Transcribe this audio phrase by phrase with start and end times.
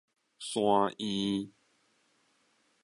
[0.39, 1.53] 山院